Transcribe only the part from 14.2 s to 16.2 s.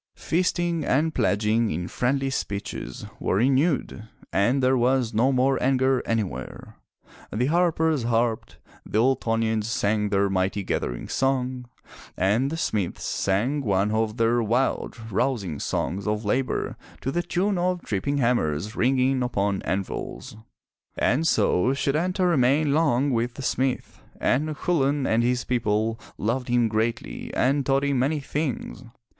wild, rousing songs